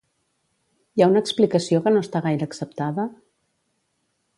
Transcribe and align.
Hi 0.99 1.03
ha 1.05 1.09
una 1.11 1.21
explicació 1.25 1.83
que 1.85 1.95
no 1.95 2.03
està 2.07 2.25
gaire 2.27 2.51
acceptada? 2.51 3.11